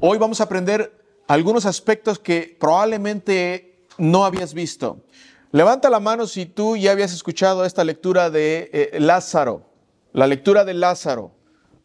[0.00, 0.92] Hoy vamos a aprender
[1.26, 5.00] algunos aspectos que probablemente no habías visto.
[5.50, 9.64] Levanta la mano si tú ya habías escuchado esta lectura de eh, Lázaro,
[10.12, 11.32] la lectura de Lázaro,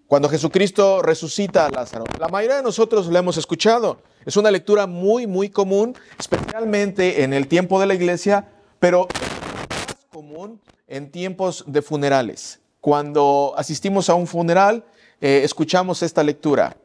[0.06, 2.04] cuando Jesucristo resucita a Lázaro.
[2.20, 4.04] La mayoría de nosotros la hemos escuchado.
[4.26, 10.06] Es una lectura muy, muy común, especialmente en el tiempo de la iglesia, pero más
[10.12, 12.60] común en tiempos de funerales.
[12.80, 14.86] Cuando asistimos a un funeral,
[15.20, 16.78] eh, escuchamos esta lectura.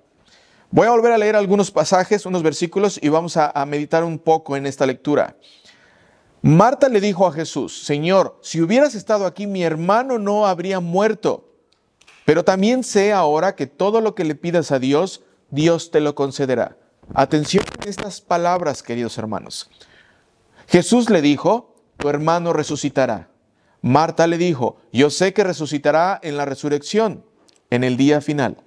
[0.70, 4.18] Voy a volver a leer algunos pasajes, unos versículos, y vamos a, a meditar un
[4.18, 5.36] poco en esta lectura.
[6.42, 11.48] Marta le dijo a Jesús, Señor, si hubieras estado aquí, mi hermano no habría muerto.
[12.24, 16.14] Pero también sé ahora que todo lo que le pidas a Dios, Dios te lo
[16.14, 16.76] concederá.
[17.14, 19.70] Atención a estas palabras, queridos hermanos.
[20.66, 23.30] Jesús le dijo, tu hermano resucitará.
[23.80, 27.24] Marta le dijo, yo sé que resucitará en la resurrección,
[27.70, 28.62] en el día final.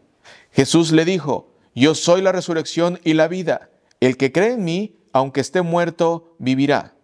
[0.51, 3.69] Jesús le dijo, yo soy la resurrección y la vida.
[3.99, 6.95] El que cree en mí, aunque esté muerto, vivirá.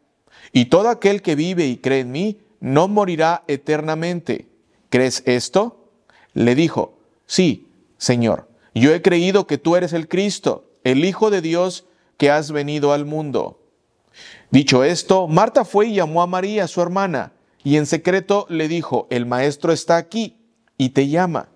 [0.52, 4.48] Y todo aquel que vive y cree en mí, no morirá eternamente.
[4.90, 5.90] ¿Crees esto?
[6.34, 11.42] Le dijo, sí, Señor, yo he creído que tú eres el Cristo, el Hijo de
[11.42, 11.86] Dios
[12.18, 13.60] que has venido al mundo.
[14.50, 19.08] Dicho esto, Marta fue y llamó a María, su hermana, y en secreto le dijo,
[19.10, 20.38] el Maestro está aquí
[20.78, 21.50] y te llama.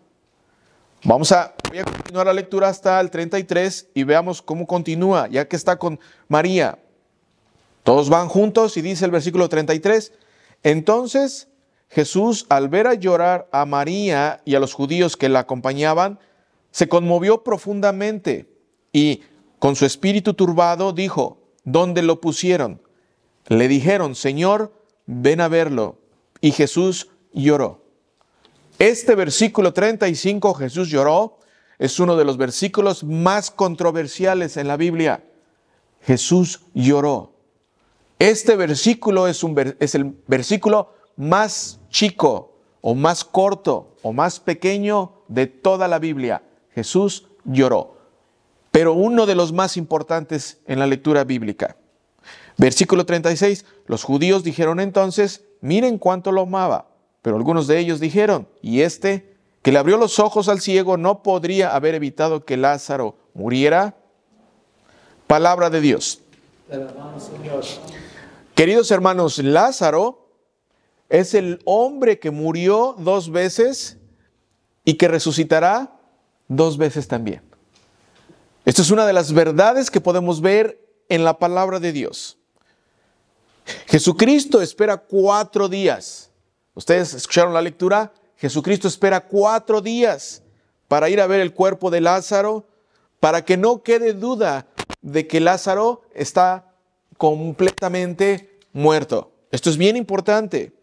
[1.04, 5.48] Vamos a, voy a continuar la lectura hasta el 33 y veamos cómo continúa, ya
[5.48, 6.78] que está con María.
[7.84, 10.12] Todos van juntos y dice el versículo 33,
[10.64, 11.48] entonces
[11.88, 16.20] Jesús al ver a llorar a María y a los judíos que la acompañaban,
[16.72, 18.50] se conmovió profundamente
[18.92, 19.22] y
[19.58, 22.82] con su espíritu turbado dijo, ¿dónde lo pusieron?
[23.48, 24.74] Le dijeron, Señor,
[25.06, 26.00] ven a verlo.
[26.42, 27.82] Y Jesús lloró.
[28.78, 31.38] Este versículo 35, Jesús lloró,
[31.82, 35.24] es uno de los versículos más controversiales en la Biblia.
[36.04, 37.34] Jesús lloró.
[38.20, 39.44] Este versículo es,
[39.96, 46.44] el versículo más chico o más corto o más pequeño de toda la Biblia.
[46.76, 47.98] Jesús lloró,
[48.70, 51.78] pero uno de los más importantes en la lectura bíblica.
[52.60, 56.92] Versículo 36, los judíos dijeron entonces, miren cuánto lo amaba.
[57.24, 59.31] Pero algunos de ellos dijeron, ¿y este
[59.62, 63.96] que le abrió los ojos al ciego no podría haber evitado que Lázaro muriera?
[65.28, 66.22] Palabra de Dios.
[68.56, 70.30] Queridos hermanos, Lázaro
[71.10, 73.98] es el hombre que murió dos veces
[74.84, 76.00] y que resucitará
[76.48, 77.42] dos veces también.
[78.66, 80.80] Esto es una de las verdades que podemos ver
[81.10, 82.38] en la palabra de Dios.
[83.88, 86.32] Jesucristo espera cuatro días
[86.74, 88.14] Ustedes escucharon la lectura.
[88.42, 90.42] Jesucristo espera cuatro días
[90.88, 92.66] para ir a ver el cuerpo de Lázaro,
[93.20, 94.66] para que no quede duda
[95.04, 96.74] de que Lázaro está
[97.20, 99.32] completamente muerto.
[99.52, 100.74] Esto es bien importante.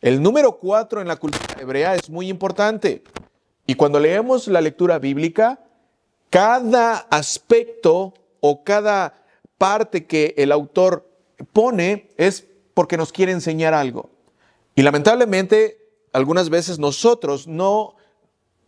[0.00, 3.02] El número cuatro en la cultura hebrea es muy importante.
[3.66, 5.58] Y cuando leemos la lectura bíblica,
[6.30, 9.24] cada aspecto o cada
[9.58, 11.10] parte que el autor
[11.52, 14.08] pone es porque nos quiere enseñar algo.
[14.76, 17.96] Y lamentablemente, algunas veces nosotros no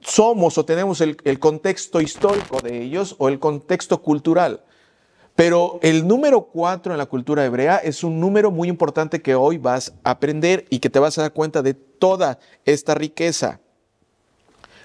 [0.01, 4.65] somos o tenemos el, contexto histórico de ellos o el contexto cultural.
[5.37, 9.59] Pero el número cuatro en la cultura hebrea es un número muy importante que hoy
[9.59, 13.61] vas a aprender y que te vas a dar cuenta de toda esta riqueza.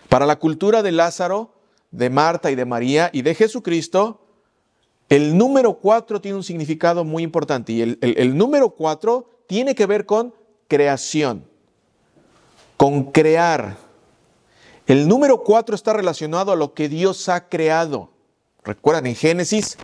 [0.08, 1.54] Para la cultura de Lázaro,
[1.92, 4.22] de Marta y de María y de Jesucristo,
[5.10, 9.86] el número cuatro tiene un significado muy importante y el, el número cuatro tiene que
[9.86, 10.34] ver con
[10.68, 11.48] creación,
[12.78, 13.78] con crear.
[14.88, 18.10] El número cuatro está relacionado a lo que Dios ha creado.
[18.64, 19.78] ¿Recuerdan en Génesis?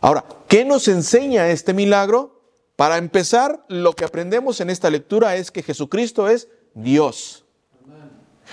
[0.00, 2.40] Ahora, ¿qué nos enseña este milagro?
[2.76, 7.44] Para empezar, lo que aprendemos en esta lectura es que Jesucristo es Dios.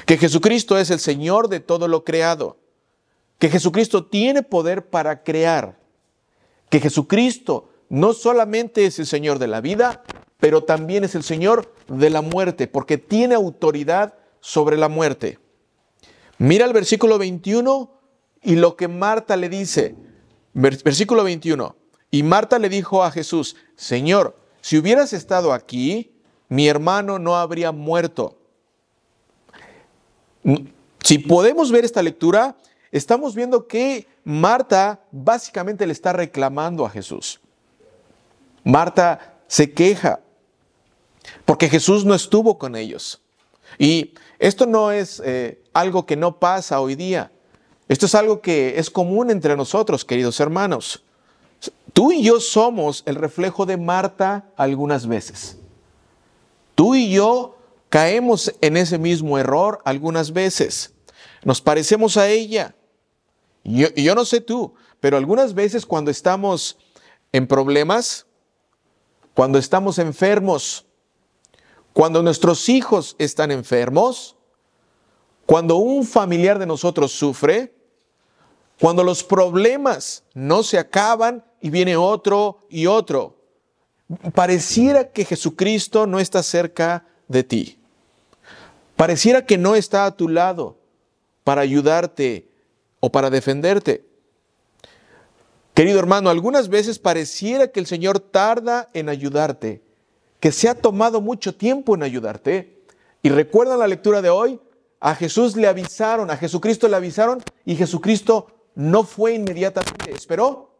[0.05, 2.57] Que Jesucristo es el Señor de todo lo creado.
[3.39, 5.79] Que Jesucristo tiene poder para crear.
[6.69, 10.03] Que Jesucristo no solamente es el Señor de la vida,
[10.39, 15.39] pero también es el Señor de la muerte, porque tiene autoridad sobre la muerte.
[16.37, 17.91] Mira el versículo 21
[18.43, 19.95] y lo que Marta le dice.
[20.53, 21.75] Versículo 21.
[22.11, 26.15] Y Marta le dijo a Jesús, Señor, si hubieras estado aquí,
[26.49, 28.39] mi hermano no habría muerto.
[31.03, 32.55] Si podemos ver esta lectura,
[32.91, 37.41] estamos viendo que Marta básicamente le está reclamando a Jesús.
[38.67, 40.19] Marta se queja
[41.45, 43.21] porque Jesús no estuvo con ellos.
[43.79, 47.31] Y esto no es eh, algo que no pasa hoy día.
[47.87, 51.01] Esto es algo que es común entre nosotros, queridos hermanos.
[51.93, 55.57] Tú y yo somos el reflejo de Marta algunas veces.
[56.75, 60.93] Tú y yo caemos en ese mismo error algunas veces.
[61.45, 62.75] Nos parecemos a ella.
[63.63, 66.77] Yo, yo no sé tú, pero algunas veces cuando estamos
[67.31, 68.26] en problemas,
[69.37, 70.83] cuando estamos enfermos,
[71.93, 74.35] cuando nuestros hijos están enfermos,
[75.45, 77.71] cuando un familiar de nosotros sufre,
[78.81, 83.37] cuando los problemas no se acaban y viene otro y otro,
[84.33, 87.79] pareciera que Jesucristo no está cerca de ti.
[88.95, 90.79] Pareciera que no está a tu lado
[91.43, 92.49] para ayudarte
[93.01, 94.03] o para defenderte.
[95.77, 99.83] Querido hermano, algunas veces pareciera que el Señor tarda en ayudarte,
[100.39, 102.81] que se ha tomado mucho tiempo en ayudarte.
[103.21, 104.59] Y recuerda la lectura de hoy,
[104.99, 110.71] a Jesús le avisaron, a Jesucristo le avisaron y Jesucristo no fue inmediatamente, esperó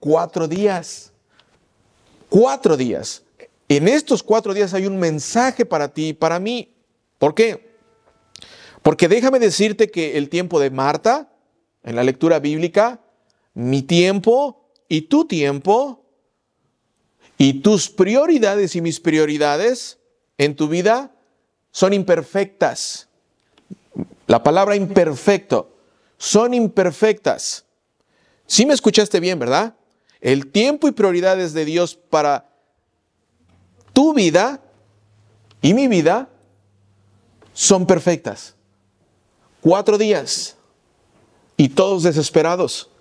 [0.00, 1.12] cuatro días.
[2.28, 3.22] Cuatro días.
[3.68, 6.74] En estos cuatro días hay un mensaje para ti y para mí.
[7.20, 7.76] ¿Por qué?
[8.82, 11.30] Porque déjame decirte que el tiempo de Marta,
[11.84, 12.98] en la lectura bíblica,
[13.54, 16.04] mi tiempo y tu tiempo
[17.38, 19.98] y tus prioridades y mis prioridades
[20.38, 21.12] en tu vida
[21.70, 23.08] son imperfectas.
[24.26, 25.74] La palabra imperfecto,
[26.18, 27.64] son imperfectas.
[28.46, 29.74] Si me escuchaste bien, ¿verdad?
[30.20, 32.48] El tiempo y prioridades de Dios para
[33.92, 34.62] tu vida
[35.60, 36.28] y mi vida
[37.52, 38.54] son perfectas.
[39.60, 40.56] Cuatro días
[41.56, 42.91] y todos desesperados.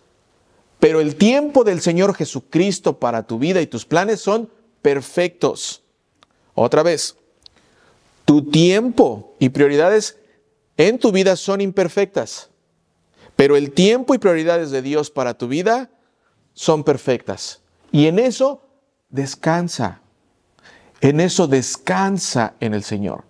[0.81, 4.49] Pero el tiempo del Señor Jesucristo para tu vida y tus planes son
[4.81, 5.83] perfectos.
[6.55, 7.17] Otra vez,
[8.25, 10.17] tu tiempo y prioridades
[10.77, 12.49] en tu vida son imperfectas,
[13.35, 15.91] pero el tiempo y prioridades de Dios para tu vida
[16.55, 17.61] son perfectas.
[17.91, 18.63] Y en eso
[19.09, 20.01] descansa.
[20.99, 23.23] En eso descansa en el Señor.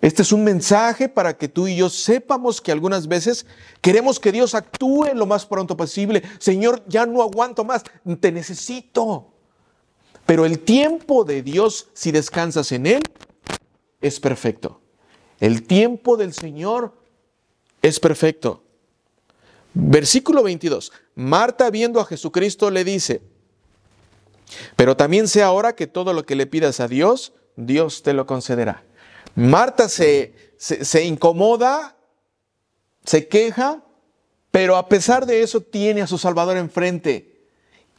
[0.00, 3.46] Este es un mensaje para que tú y yo sepamos que algunas veces
[3.80, 6.22] queremos que Dios actúe lo más pronto posible.
[6.38, 7.82] Señor, ya no aguanto más,
[8.20, 9.32] te necesito.
[10.24, 13.02] Pero el tiempo de Dios, si descansas en Él,
[14.00, 14.80] es perfecto.
[15.40, 16.94] El tiempo del Señor
[17.82, 18.62] es perfecto.
[19.74, 20.92] Versículo 22.
[21.16, 23.20] Marta viendo a Jesucristo le dice,
[24.76, 28.26] pero también sé ahora que todo lo que le pidas a Dios, Dios te lo
[28.26, 28.84] concederá.
[29.38, 31.96] Marta se, se, incomoda,
[33.04, 33.84] se queja,
[34.50, 37.46] pero a pesar de eso tiene a su Salvador enfrente.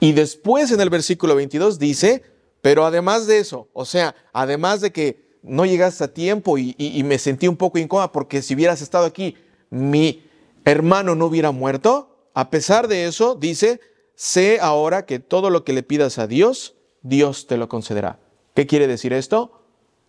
[0.02, 2.24] Y después en el versículo 22 dice,
[2.62, 7.02] pero además de eso, o sea, además de que no llegaste a tiempo y, y,
[7.04, 9.38] me sentí un poco incómoda porque si hubieras estado aquí,
[9.70, 10.26] mi
[10.66, 13.80] hermano no hubiera muerto, a pesar de eso, dice,
[14.14, 18.20] sé ahora que todo lo que le pidas a Dios, Dios te lo concederá.
[18.56, 19.64] ¿Qué quiere decir esto?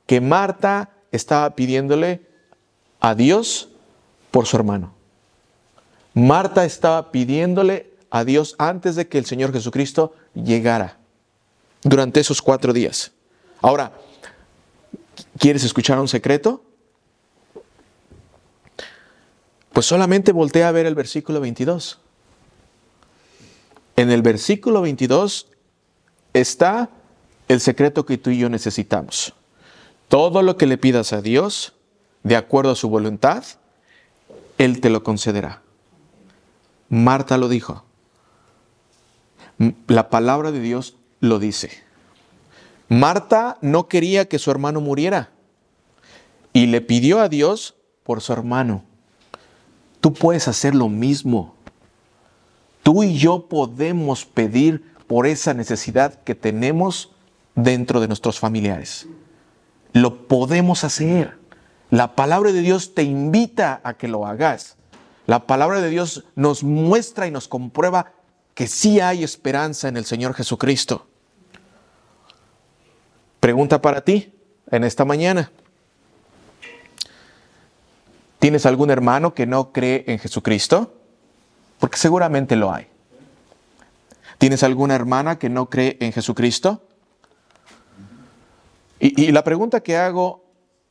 [0.06, 2.26] Que Marta estaba pidiéndole
[3.00, 3.68] a Dios
[4.30, 4.92] por su hermano.
[6.14, 10.98] Marta estaba pidiéndole a Dios antes de que el Señor Jesucristo llegara
[11.82, 13.12] durante esos cuatro días.
[13.60, 13.92] Ahora,
[15.38, 16.62] ¿quieres escuchar un secreto?
[19.72, 21.98] Pues solamente voltea a ver el versículo 22.
[23.96, 25.48] En el versículo 22
[26.32, 26.90] está
[27.48, 29.34] el secreto que tú y yo necesitamos.
[30.10, 31.72] Todo lo que le pidas a Dios,
[32.24, 33.44] de acuerdo a su voluntad,
[34.58, 35.62] Él te lo concederá.
[36.88, 37.84] Marta lo dijo.
[39.86, 41.70] La palabra de Dios lo dice.
[42.88, 45.30] Marta no quería que su hermano muriera
[46.52, 48.82] y le pidió a Dios por su hermano.
[50.00, 51.54] Tú puedes hacer lo mismo.
[52.82, 57.12] Tú y yo podemos pedir por esa necesidad que tenemos
[57.54, 59.06] dentro de nuestros familiares.
[59.92, 61.38] Lo podemos hacer.
[61.90, 64.76] La palabra de Dios te invita a que lo hagas.
[65.26, 68.12] La palabra de Dios nos muestra y nos comprueba
[68.54, 71.06] que sí hay esperanza en el Señor Jesucristo.
[73.40, 74.32] Pregunta para ti
[74.70, 75.50] en esta mañana.
[78.38, 80.94] ¿Tienes algún hermano que no cree en Jesucristo?
[81.78, 82.86] Porque seguramente lo hay.
[84.38, 86.82] ¿Tienes alguna hermana que no cree en Jesucristo?
[89.00, 90.44] Y, la pregunta que hago,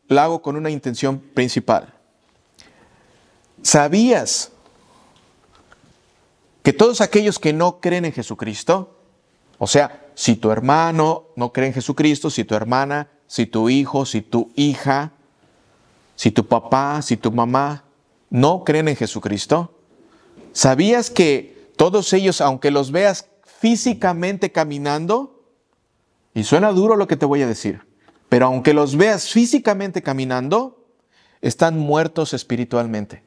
[0.07, 1.93] la hago con una intención principal.
[3.61, 4.51] ¿Sabías
[6.63, 8.97] que todos aquellos que no creen en Jesucristo,
[9.59, 14.05] o sea, si tu hermano no cree en Jesucristo, si tu hermana, si tu hijo,
[14.05, 15.11] si tu hija,
[16.15, 17.83] si tu papá, si tu mamá
[18.29, 19.75] no creen en Jesucristo,
[20.51, 25.43] ¿Sabías que todos ellos, aunque los veas físicamente caminando,
[26.33, 27.81] y suena duro lo que te voy a decir,
[28.29, 30.85] pero aunque los veas físicamente caminando,
[31.41, 33.23] están muertos espiritualmente?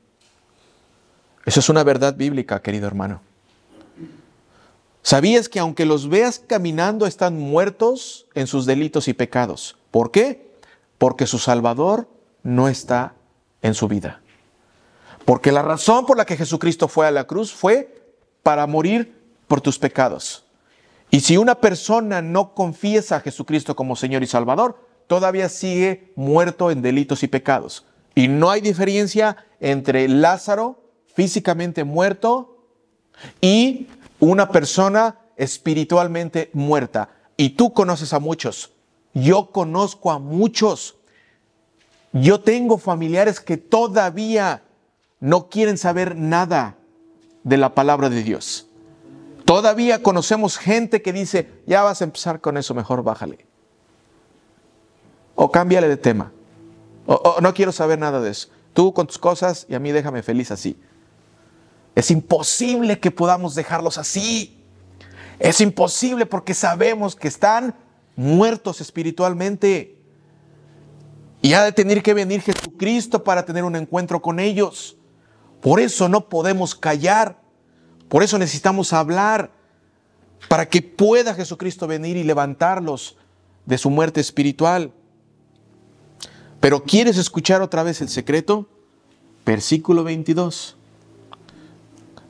[1.44, 3.20] Eso es una verdad bíblica, querido hermano.
[5.02, 9.76] ¿Sabías que aunque los veas caminando, están muertos en sus delitos y pecados?
[9.90, 10.52] ¿Por qué?
[10.98, 12.08] Porque su Salvador
[12.44, 13.14] no está
[13.62, 14.20] en su vida.
[15.24, 18.02] Porque la razón por la que Jesucristo fue a la cruz fue
[18.44, 20.44] para morir por tus pecados.
[21.10, 26.70] Y si una persona no confiesa a Jesucristo como Señor y Salvador, todavía sigue muerto
[26.70, 27.84] en delitos y pecados.
[28.14, 30.82] Y no hay diferencia entre Lázaro,
[31.14, 32.66] físicamente muerto,
[33.40, 33.88] y
[34.20, 37.10] una persona espiritualmente muerta.
[37.36, 38.72] Y tú conoces a muchos.
[39.14, 40.96] Yo conozco a muchos.
[42.12, 44.62] Yo tengo familiares que todavía
[45.20, 46.76] no quieren saber nada
[47.44, 48.68] de la palabra de Dios.
[49.44, 53.46] Todavía conocemos gente que dice, ya vas a empezar con eso, mejor bájale.
[55.42, 56.30] O cámbiale de tema.
[57.04, 58.48] O, o, no quiero saber nada de eso.
[58.74, 60.78] Tú con tus cosas y a mí déjame feliz así.
[61.96, 64.62] Es imposible que podamos dejarlos así.
[65.40, 67.74] Es imposible porque sabemos que están
[68.14, 69.98] muertos espiritualmente.
[71.40, 74.96] Y ha de tener que venir Jesucristo para tener un encuentro con ellos.
[75.60, 77.40] Por eso no podemos callar.
[78.08, 79.50] Por eso necesitamos hablar.
[80.48, 83.16] Para que pueda Jesucristo venir y levantarlos
[83.66, 84.92] de su muerte espiritual.
[86.62, 88.68] Pero ¿quieres escuchar otra vez el secreto?
[89.44, 90.76] Versículo 22.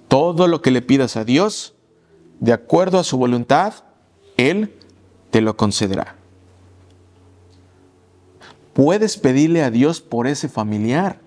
[0.08, 1.74] Todo lo que le pidas a Dios,
[2.40, 3.74] de acuerdo a su voluntad,
[4.38, 4.74] Él
[5.30, 6.16] te lo concederá.
[8.72, 11.20] Puedes pedirle a Dios por ese familiar.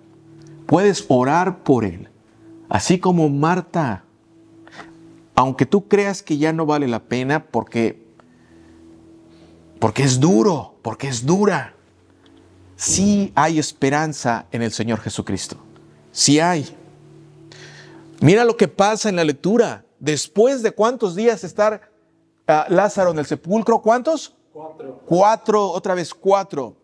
[0.66, 2.10] Puedes orar por él.
[2.70, 4.04] Así como Marta.
[5.36, 8.04] Aunque tú creas que ya no vale la pena porque
[9.80, 11.75] porque es duro, porque es dura.
[12.76, 15.58] Sí hay esperanza en el Señor Jesucristo.
[16.12, 16.76] Sí hay.
[18.20, 19.86] Mira lo que pasa en la lectura.
[20.00, 21.90] Después de cuántos días estar
[22.48, 24.36] uh, Lázaro en el sepulcro, ¿cuántos?
[24.52, 25.02] Cuatro.
[25.06, 26.76] Cuatro, otra vez cuatro.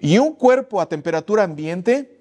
[0.00, 2.20] Y un cuerpo a temperatura ambiente,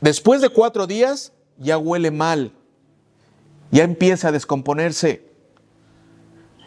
[0.00, 2.52] después de cuatro días, ya huele mal.
[3.70, 5.24] Ya empieza a descomponerse.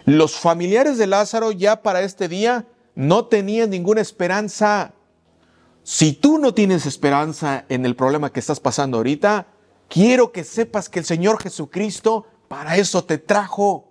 [0.06, 4.95] Los familiares de Lázaro ya para este día no tenían ninguna esperanza.
[5.86, 9.46] Si tú no tienes esperanza en el problema que estás pasando ahorita,
[9.88, 13.88] quiero que sepas que el Señor Jesucristo para eso te trajo,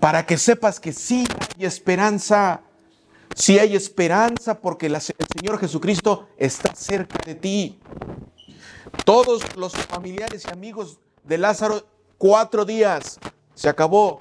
[0.00, 1.24] para que sepas que sí
[1.56, 2.60] hay esperanza,
[3.34, 7.78] sí hay esperanza porque el Señor Jesucristo está cerca de ti.
[9.06, 11.86] Todos los familiares y amigos de Lázaro,
[12.18, 13.18] cuatro días,
[13.54, 14.18] se acabó.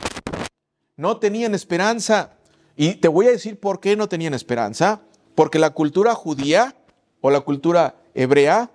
[0.96, 2.38] No tenían esperanza.
[2.78, 5.02] Y te voy a decir por qué no tenían esperanza.
[5.36, 6.74] Porque la cultura judía
[7.26, 8.70] o la cultura hebrea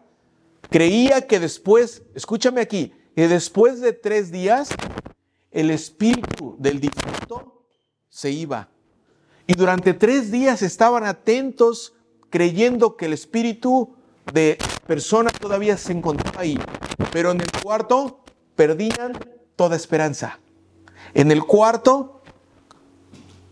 [0.71, 4.71] creía que después, escúchame aquí, que después de tres días
[5.51, 7.67] el espíritu del difunto
[8.09, 8.71] se iba.
[9.47, 11.93] Y durante tres días estaban atentos
[12.31, 13.95] creyendo que el espíritu
[14.33, 16.59] de persona todavía se encontraba ahí.
[17.13, 18.25] Pero en el cuarto
[18.57, 19.13] perdían
[19.57, 20.41] toda esperanza.
[21.13, 22.23] En el cuarto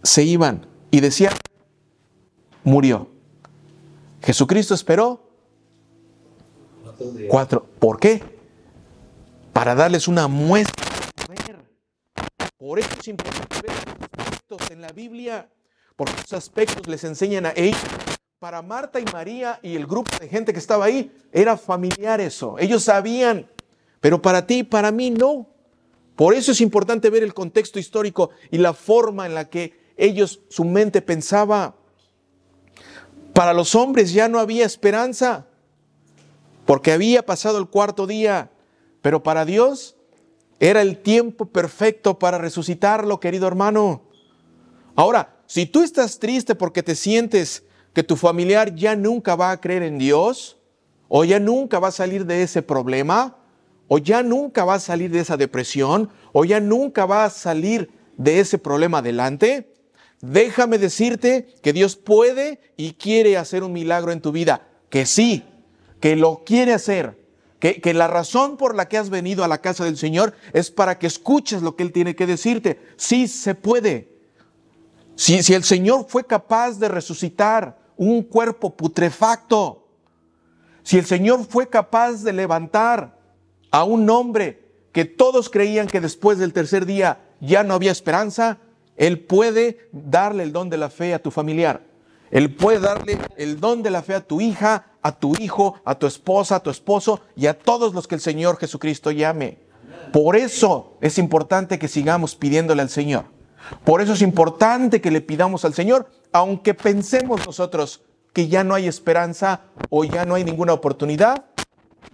[0.03, 1.35] se iban y decían,
[2.65, 3.16] murió.
[4.27, 5.21] Jesucristo esperó
[7.29, 7.65] cuatro.
[7.79, 8.21] ¿Por qué?
[9.53, 10.85] Para darles una muestra.
[12.59, 15.49] Por eso es importante ver aspectos en la Biblia,
[15.95, 17.81] porque esos aspectos les enseñan a ellos.
[18.41, 22.57] Para Marta y María y el grupo de gente que estaba ahí, era familiar eso.
[22.59, 23.49] Ellos sabían,
[24.01, 25.47] pero para ti y para mí no.
[26.17, 30.41] Por eso es importante ver el contexto histórico y la forma en la que ellos,
[30.49, 31.77] su mente pensaba.
[33.37, 35.45] Para los hombres ya no había esperanza,
[36.65, 38.51] porque había pasado el cuarto día,
[39.03, 39.95] pero para Dios
[40.59, 44.05] era el tiempo perfecto para resucitarlo, querido hermano.
[44.95, 49.61] Ahora, si tú estás triste porque te sientes que tu familiar ya nunca va a
[49.61, 50.57] creer en Dios,
[51.09, 53.37] o ya nunca va a salir de ese problema,
[53.87, 57.91] o ya nunca va a salir de esa depresión, o ya nunca va a salir
[58.17, 59.76] de ese problema adelante,
[60.21, 65.45] déjame decirte que Dios puede y quiere hacer un milagro en tu vida, que sí,
[66.01, 67.19] que lo quiere hacer,
[67.59, 70.71] que, que, la razón por la que has venido a la casa del Señor es
[70.71, 72.79] para que escuches lo que Él tiene que decirte.
[72.97, 74.17] Sí se puede.
[75.15, 79.89] Si, si el Señor fue capaz de resucitar un cuerpo putrefacto,
[80.83, 83.19] si el Señor fue capaz de levantar
[83.71, 88.59] a un hombre que todos creían que después del tercer día ya no había esperanza,
[88.97, 91.83] Él puede darle el don de la fe a tu familiar.
[92.31, 95.97] Él puede darle el don de la fe a tu hija, a tu hijo, a
[95.97, 99.59] tu esposa, a tu esposo y a todos los que el Señor Jesucristo llame.
[100.13, 103.27] Por eso es importante que sigamos pidiéndole al Señor.
[103.85, 108.75] Por eso es importante que le pidamos al Señor, aunque pensemos nosotros que ya no
[108.75, 111.47] hay esperanza o ya no hay ninguna oportunidad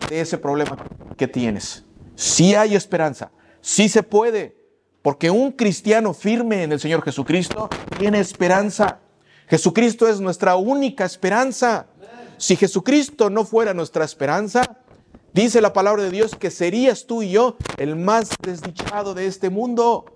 [0.09, 0.77] de ese problema
[1.17, 1.85] que tienes.
[2.15, 4.57] Sí hay esperanza, sí se puede,
[5.03, 7.69] porque un cristiano firme en el Señor Jesucristo
[7.99, 9.01] tiene esperanza.
[9.49, 11.87] Jesucristo es nuestra única esperanza.
[12.39, 14.79] Si Jesucristo no fuera nuestra esperanza,
[15.33, 19.51] dice la palabra de Dios que serías tú y yo el más desdichado de este
[19.51, 20.07] mundo.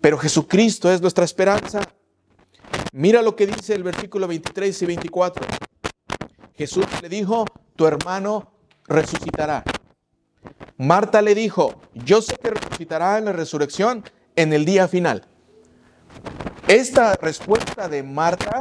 [0.00, 1.80] Pero Jesucristo es nuestra esperanza.
[2.92, 5.46] Mira lo que dice el versículo 23 y 24.
[6.54, 7.44] Jesús le dijo,
[7.74, 8.52] tu hermano
[8.86, 9.64] resucitará.
[10.76, 14.04] Marta le dijo, yo sé que resucitará en la resurrección
[14.36, 15.26] en el día final.
[16.66, 18.58] Esta respuesta de Marta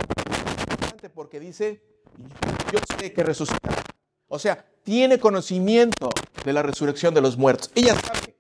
[1.10, 1.82] porque dice,
[2.72, 3.84] yo sé que resucitará.
[4.28, 6.10] O sea, tiene conocimiento
[6.44, 7.72] de la resurrección de los muertos.
[7.76, 8.36] Ella sabe.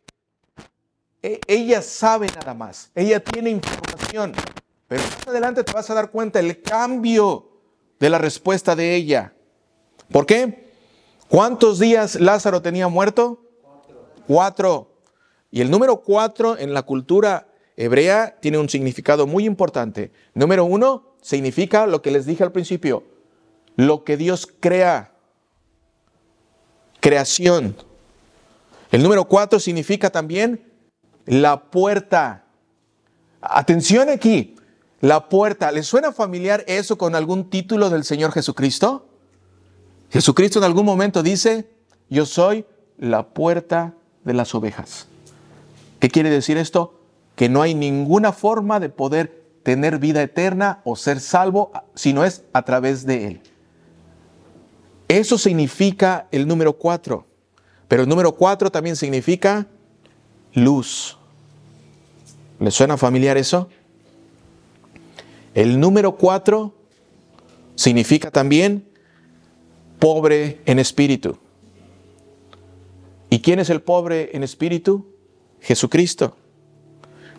[1.21, 2.91] E, ella sabe nada más.
[2.95, 4.33] Ella tiene información.
[4.87, 7.49] Pero más adelante te vas a dar cuenta el cambio
[7.99, 9.33] de la respuesta de ella.
[10.11, 10.72] ¿Por qué?
[11.33, 13.41] ¿Cuántos días Lázaro tenía muerto?
[14.27, 14.91] Cuatro.
[15.49, 20.11] Y el número cuatro en la cultura hebrea tiene un significado muy importante.
[20.35, 23.03] Número uno significa lo que les dije al principio,
[23.75, 25.15] lo que Dios crea,
[26.99, 27.77] creación.
[28.91, 30.71] El número cuatro significa también
[31.25, 32.45] la puerta.
[33.41, 34.55] Atención aquí,
[35.01, 35.71] la puerta.
[35.71, 39.12] ¿Les suena familiar eso con algún título del Señor Jesucristo?
[40.13, 41.67] Jesucristo en algún momento dice,
[42.07, 42.67] yo soy
[42.99, 45.07] la puerta de las ovejas.
[45.99, 46.99] ¿Qué quiere decir esto?
[47.35, 52.25] Que no hay ninguna forma de poder tener vida eterna o ser salvo si no
[52.25, 53.41] es a través de Él.
[55.07, 57.25] Eso significa el número cuatro.
[57.87, 59.65] Pero el número cuatro también significa
[60.53, 61.17] luz.
[62.59, 63.67] ¿Le suena familiar eso?
[65.55, 66.75] El número cuatro
[67.73, 68.92] significa también
[70.03, 71.37] pobre en espíritu.
[73.29, 75.05] ¿Y quién es el pobre en espíritu?
[75.61, 76.35] Jesucristo.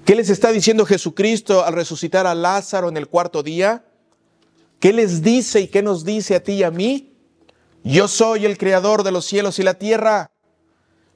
[0.06, 3.84] ¿Qué les está diciendo Jesucristo al resucitar a Lázaro en el cuarto día?
[4.80, 7.12] ¿Qué les dice y qué nos dice a ti y a mí?
[7.82, 10.30] Yo soy el creador de los cielos y la tierra.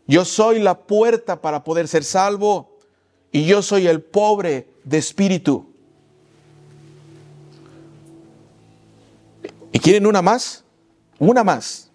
[0.07, 2.77] Yo soy la puerta para poder ser salvo.
[3.33, 5.73] Y yo soy el pobre de espíritu.
[9.73, 10.67] ¿Y quieren una más?
[11.19, 11.91] Una más.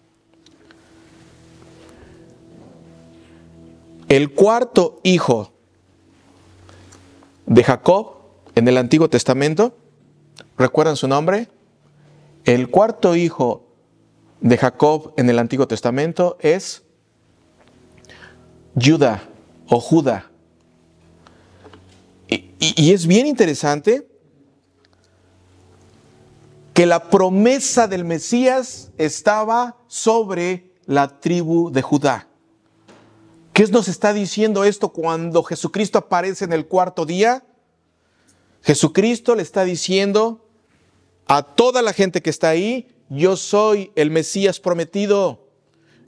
[4.08, 5.52] El cuarto hijo
[7.46, 8.16] de Jacob
[8.54, 9.76] en el Antiguo Testamento,
[10.56, 11.48] ¿recuerdan su nombre?
[12.44, 13.64] El cuarto hijo
[14.40, 16.82] de Jacob en el Antiguo Testamento es
[18.74, 19.22] Judá
[19.68, 20.30] o Judá.
[22.28, 24.06] Y, y, es bien interesante
[26.74, 32.28] que la promesa del Mesías estaba sobre la tribu de Judá.
[33.52, 37.44] ¿Qué nos está diciendo esto cuando Jesucristo aparece en el cuarto día?
[38.62, 40.48] Jesucristo le está diciendo
[41.28, 45.46] a toda la gente que está ahí, yo soy el Mesías prometido,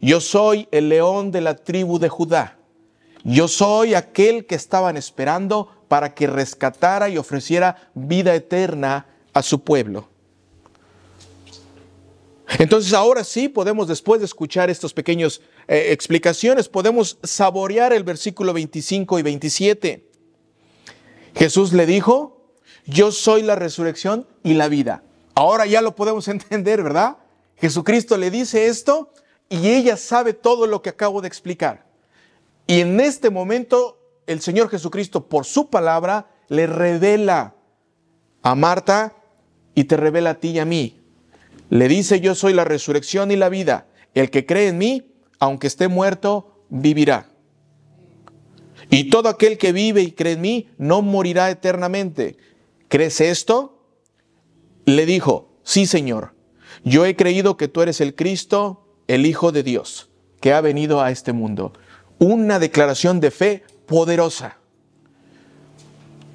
[0.01, 2.59] yo soy el león de la tribu de Judá,
[3.23, 9.61] yo soy aquel que estaban esperando para que rescatara y ofreciera vida eterna a su
[9.61, 10.16] pueblo.
[12.59, 18.53] Entonces ahora sí podemos, después de escuchar estas pequeñas eh, explicaciones, podemos saborear el versículo
[18.53, 20.09] 25 y 27.
[21.35, 22.55] Jesús le dijo,
[22.87, 25.03] yo soy la resurrección y la vida.
[25.35, 27.19] Ahora ya lo podemos entender, ¿verdad?
[27.57, 29.13] Jesucristo le dice esto
[29.49, 31.87] y ella sabe todo lo que acabo de explicar.
[32.67, 37.55] Y en este momento el Señor Jesucristo, por su palabra, le revela
[38.43, 39.15] a Marta
[39.75, 41.06] y te revela a ti y a mí
[41.71, 43.89] le dice, yo soy la resurrección y la vida.
[44.15, 47.31] El que cree en mí, aunque esté muerto, vivirá.
[48.91, 52.37] Y todo aquel que vive y cree en mí, no morirá eternamente.
[52.89, 53.83] ¿Crees esto?
[54.85, 56.35] Le dijo, sí, Señor.
[56.85, 61.01] Yo he creído que tú eres el Cristo, el Hijo de Dios, que ha venido
[61.01, 61.73] a este mundo.
[62.19, 64.59] Una declaración de fe poderosa.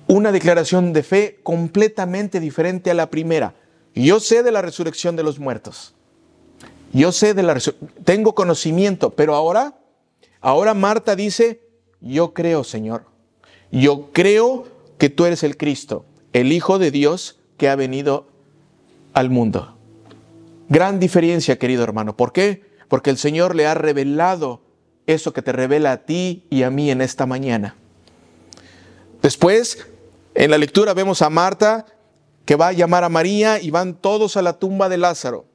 [0.07, 3.55] Una declaración de fe completamente diferente a la primera.
[3.95, 5.93] Yo sé de la resurrección de los muertos.
[6.93, 7.57] Yo sé de la
[8.03, 9.79] tengo conocimiento, pero ahora,
[10.41, 11.61] ahora Marta dice,
[12.01, 13.05] yo creo, Señor.
[13.71, 18.27] Yo creo que tú eres el Cristo, el Hijo de Dios que ha venido
[19.13, 19.77] al mundo.
[20.67, 22.15] Gran diferencia, querido hermano.
[22.17, 22.63] ¿Por qué?
[22.87, 24.61] Porque el Señor le ha revelado
[25.07, 27.75] eso que te revela a ti y a mí en esta mañana.
[29.21, 29.87] Después,
[30.33, 31.85] en la lectura vemos a Marta
[32.51, 35.45] que va a llamar a María y van todos a la tumba de Lázaro.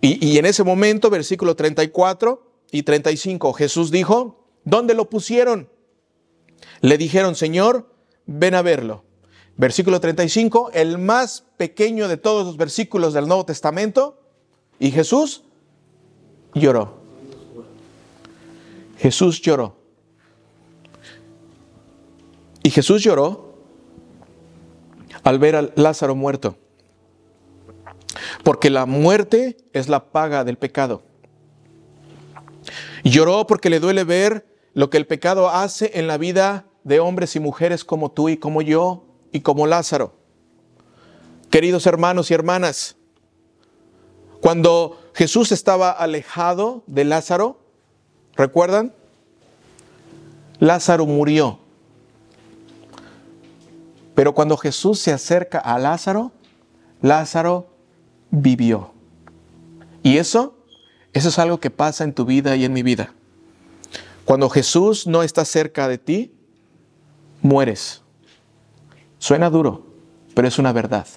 [0.00, 5.68] Y, y en ese momento, versículo 34 y 35, Jesús dijo, ¿dónde lo pusieron?
[6.80, 9.04] Le dijeron, Señor, ven a verlo.
[9.58, 14.18] Versículo 35, el más pequeño de todos los versículos del Nuevo Testamento.
[14.78, 15.42] Y Jesús
[16.54, 17.02] lloró.
[18.96, 19.76] Jesús lloró.
[22.62, 23.51] Y Jesús lloró
[25.24, 26.56] al ver a Lázaro muerto.
[28.44, 31.02] Porque la muerte es la paga del pecado.
[33.04, 37.36] Lloró porque le duele ver lo que el pecado hace en la vida de hombres
[37.36, 40.14] y mujeres como tú y como yo y como Lázaro.
[41.50, 42.96] Queridos hermanos y hermanas,
[44.40, 47.60] cuando Jesús estaba alejado de Lázaro,
[48.34, 48.94] ¿recuerdan?
[50.58, 51.61] Lázaro murió.
[54.22, 56.30] Pero cuando Jesús se acerca a Lázaro,
[57.00, 57.66] Lázaro
[58.30, 58.92] vivió.
[60.04, 60.54] Y eso,
[61.12, 63.12] eso es algo que pasa en tu vida y en mi vida.
[64.24, 66.32] Cuando Jesús no está cerca de ti,
[67.40, 68.02] mueres.
[69.18, 69.88] Suena duro,
[70.36, 71.08] pero es una verdad.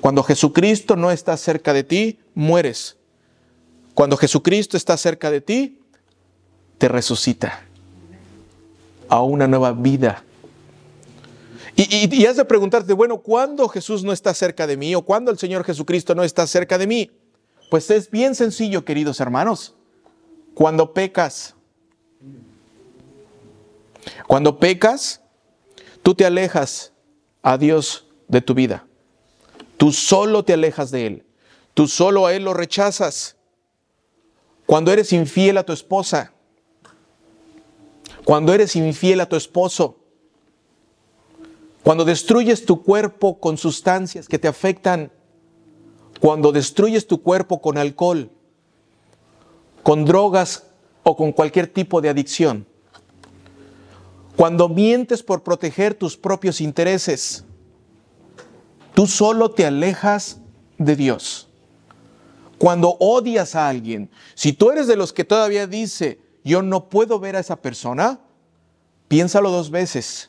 [0.00, 2.96] Cuando Jesucristo no está cerca de ti, mueres.
[3.94, 5.82] Cuando Jesucristo está cerca de ti,
[6.78, 7.60] te resucita
[9.08, 10.24] a una nueva vida.
[11.80, 15.38] Y, has de preguntarte, bueno, ¿cuándo Jesús no está cerca de mí o cuándo el
[15.38, 17.12] Señor Jesucristo no está cerca de mí?
[17.70, 19.76] Pues es bien sencillo, queridos hermanos.
[20.54, 21.54] Cuando pecas,
[24.26, 25.20] cuando pecas,
[26.02, 26.92] tú te alejas
[27.42, 28.84] a Dios de tu vida.
[29.76, 31.26] Tú solo te alejas de Él.
[31.74, 33.36] Tú solo a Él lo rechazas.
[34.66, 36.32] Cuando eres infiel a tu esposa,
[38.24, 39.97] cuando eres infiel a tu esposo,
[41.88, 45.10] cuando destruyes tu cuerpo con sustancias que te afectan,
[46.20, 48.30] cuando destruyes tu cuerpo con alcohol,
[49.82, 50.64] con drogas
[51.02, 52.66] o con cualquier tipo de adicción,
[54.36, 57.46] cuando mientes por proteger tus propios intereses,
[58.92, 60.42] tú solo te alejas
[60.76, 61.48] de Dios.
[62.58, 67.18] Cuando odias a alguien, si tú eres de los que todavía dice, yo no puedo
[67.18, 68.20] ver a esa persona,
[69.08, 70.28] piénsalo dos veces.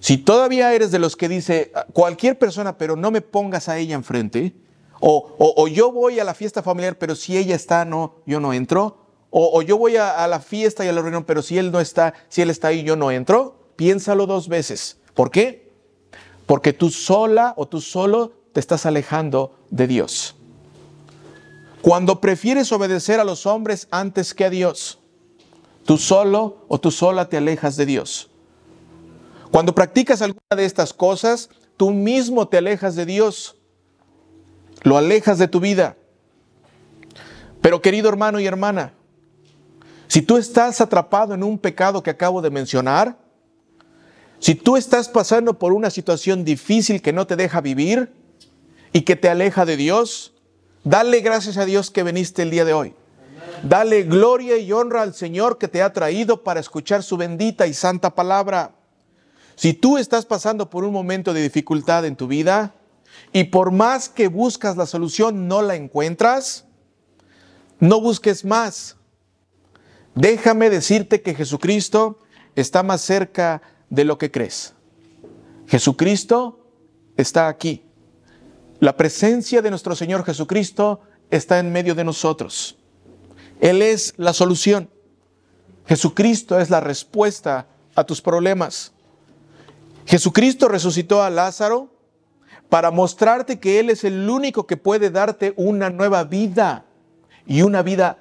[0.00, 3.94] Si todavía eres de los que dice, cualquier persona, pero no me pongas a ella
[3.94, 4.54] enfrente,
[5.00, 8.52] o, o, yo voy a la fiesta familiar, pero si ella está, no, yo no
[8.52, 11.80] entro, o, yo voy a, la fiesta y a la reunión, pero si él no
[11.80, 13.56] está, si él está ahí, yo no entro.
[13.76, 14.98] Piénsalo dos veces.
[15.14, 15.70] ¿Por qué?
[16.46, 20.34] Porque tú sola o tú solo te estás alejando de Dios.
[21.82, 24.98] Cuando prefieres obedecer a los hombres antes que a Dios,
[25.84, 28.30] tú solo o tú sola te alejas de Dios.
[29.50, 33.56] Cuando practicas alguna de estas cosas, tú mismo te alejas de Dios.
[34.82, 35.96] Lo alejas de tu vida.
[37.60, 38.92] Pero querido hermano y hermana,
[40.06, 43.18] si tú estás atrapado en un pecado que acabo de mencionar,
[44.38, 48.12] si tú estás pasando por una situación difícil que no te deja vivir
[48.92, 50.32] y que te aleja de Dios,
[50.84, 52.94] dale gracias a Dios que viniste el día de hoy.
[53.62, 57.74] Dale gloria y honra al Señor que te ha traído para escuchar su bendita y
[57.74, 58.77] santa palabra.
[59.58, 62.76] Si tú estás pasando por un momento de dificultad en tu vida
[63.32, 66.64] y por más que buscas la solución no la encuentras,
[67.80, 68.98] no busques más.
[70.14, 72.20] Déjame decirte que Jesucristo
[72.54, 74.74] está más cerca de lo que crees.
[75.66, 76.64] Jesucristo
[77.16, 77.82] está aquí.
[78.78, 81.00] La presencia de nuestro Señor Jesucristo
[81.32, 82.78] está en medio de nosotros.
[83.60, 84.88] Él es la solución.
[85.84, 87.66] Jesucristo es la respuesta
[87.96, 88.92] a tus problemas.
[90.08, 91.90] Jesucristo resucitó a Lázaro
[92.70, 96.86] para mostrarte que Él es el único que puede darte una nueva vida
[97.46, 98.16] y una vida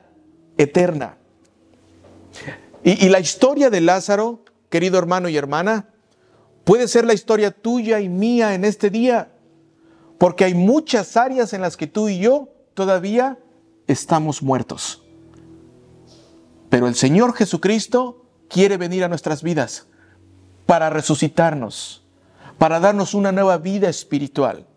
[0.58, 1.18] eterna.
[2.84, 5.88] Y, la historia de Lázaro, querido hermano y hermana,
[6.66, 9.32] puede ser la historia tuya y mía en este día,
[10.18, 13.40] porque hay muchas áreas en las que tú y yo todavía
[13.88, 15.04] estamos muertos.
[16.70, 19.88] Pero el Señor Jesucristo quiere venir a nuestras vidas
[20.68, 22.04] para resucitarnos,
[22.60, 24.68] para darnos una nueva vida espiritual,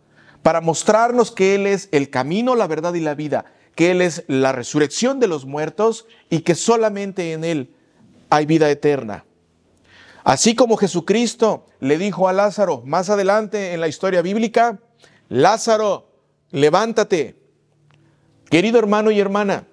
[0.42, 4.24] para mostrarnos que Él es el camino, la verdad y la vida, que Él es
[4.29, 7.74] la resurrección de los muertos y que solamente en Él
[8.31, 9.26] hay vida eterna.
[10.22, 14.79] Así como Jesucristo le dijo a Lázaro más adelante en la historia bíblica,
[15.29, 16.12] Lázaro,
[16.50, 17.37] levántate.
[18.48, 19.66] Querido hermano y hermana,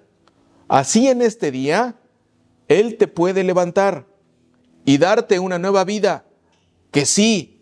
[0.67, 1.95] así en este día,
[2.67, 4.05] Él te puede levantar
[4.87, 6.23] y darte una nueva vida,
[6.91, 7.59] que sí,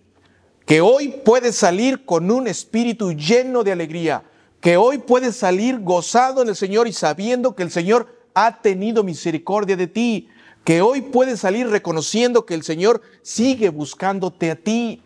[0.67, 4.23] que hoy puedes salir con un espíritu lleno de alegría,
[4.61, 9.03] que hoy puedes salir gozado en el Señor y sabiendo que el Señor ha tenido
[9.03, 10.29] misericordia de ti,
[10.63, 15.01] que hoy puedes salir reconociendo que el Señor sigue buscándote a ti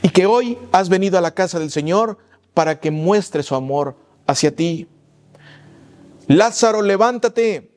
[0.00, 2.16] y que hoy has venido a la casa del Señor
[2.54, 4.88] para que muestre su amor hacia ti.
[6.26, 7.70] Lázaro, levántate.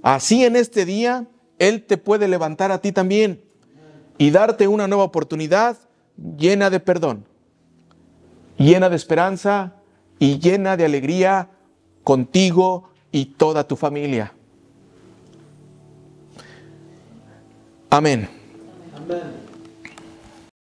[0.00, 1.26] Así en este día,
[1.62, 3.40] Él te puede levantar a ti también
[4.18, 5.76] y darte una nueva oportunidad
[6.36, 7.24] llena de perdón,
[8.58, 9.74] llena de esperanza
[10.18, 11.50] y llena de alegría
[12.02, 14.32] contigo y toda tu familia.
[17.90, 18.28] Amén.
[18.96, 19.51] Amén.